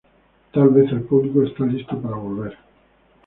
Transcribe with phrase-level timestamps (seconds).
[0.51, 2.57] Tal vez el público está listo para volver.